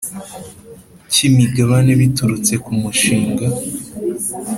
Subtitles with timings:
[1.11, 3.45] cy imigabane biturutse ku mushinga